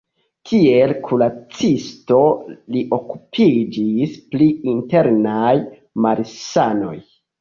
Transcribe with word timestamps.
Kiel 0.51 0.91
kuracisto 1.09 2.17
li 2.75 2.81
okupiĝis 2.97 4.15
pri 4.33 4.49
internaj 4.73 5.55
malsanoj. 6.07 6.97